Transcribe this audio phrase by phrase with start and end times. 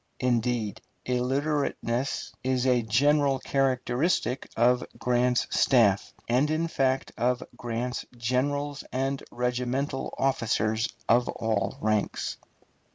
[0.19, 8.83] Indeed, illiterateness is a general characteristic of Grant's staff, and in fact of Grant's generals
[8.91, 12.37] and regimental officers of all ranks.